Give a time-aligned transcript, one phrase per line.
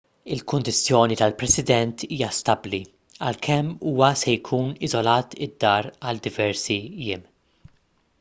[0.33, 2.79] il-kundizzjoni tal-president hija stabbli
[3.27, 7.29] għalkemm huwa se jkun iżolat id-dar għal diversi jiem